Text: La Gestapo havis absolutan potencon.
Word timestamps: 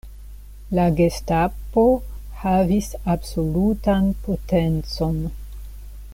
La 0.77 0.85
Gestapo 0.99 1.83
havis 2.45 2.89
absolutan 3.17 4.11
potencon. 4.25 5.23